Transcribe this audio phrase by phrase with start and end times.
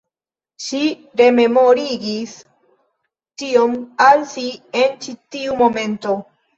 [0.67, 0.79] Ŝi
[1.21, 2.35] rememorigis
[3.45, 4.51] tion al si
[4.85, 6.23] en ĉi tiu momento.